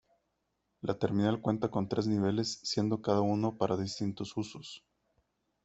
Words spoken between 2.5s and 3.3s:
siendo cada